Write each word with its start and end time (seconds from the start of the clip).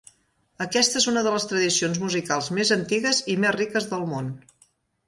Aquesta 0.63 1.01
és 1.03 1.05
una 1.11 1.23
de 1.27 1.33
les 1.35 1.45
tradicions 1.51 2.01
musicals 2.07 2.51
més 2.61 2.75
antigues 2.79 3.25
i 3.37 3.39
més 3.45 3.57
riques 3.61 3.91
del 3.95 4.13
món. 4.17 4.35